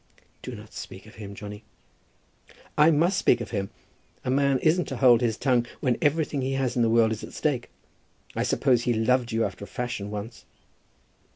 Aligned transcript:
"Do 0.41 0.55
not 0.55 0.73
speak 0.73 1.05
of 1.05 1.13
him, 1.21 1.35
Johnny." 1.35 1.63
"I 2.75 2.89
must 2.89 3.19
speak 3.19 3.39
of 3.39 3.51
him. 3.51 3.69
A 4.25 4.31
man 4.31 4.57
isn't 4.63 4.85
to 4.85 4.97
hold 4.97 5.21
his 5.21 5.37
tongue 5.37 5.67
when 5.79 5.99
everything 6.01 6.41
he 6.41 6.53
has 6.53 6.75
in 6.75 6.81
the 6.81 6.89
world 6.89 7.11
is 7.11 7.23
at 7.23 7.33
stake. 7.33 7.69
I 8.35 8.41
suppose 8.41 8.81
he 8.81 8.95
loved 8.95 9.31
you 9.31 9.45
after 9.45 9.63
a 9.63 9.67
fashion, 9.67 10.09
once." 10.09 10.45